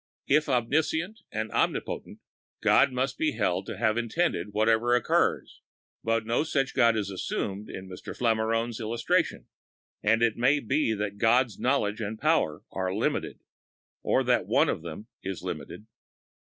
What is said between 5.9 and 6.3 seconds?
but